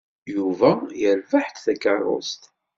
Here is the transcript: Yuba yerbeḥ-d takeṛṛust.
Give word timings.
Yuba 0.35 0.71
yerbeḥ-d 1.01 1.57
takeṛṛust. 1.63 2.41